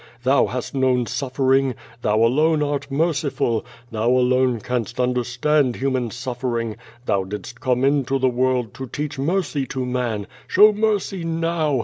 [0.23, 1.75] Thou hast known suffer ing!
[2.01, 3.63] Thou alone art merciful!
[3.91, 6.75] Thou alone canst understand human suffering!
[7.05, 10.25] Thou didst come into the world to teach mercy to man!
[10.47, 11.79] Show mercy now!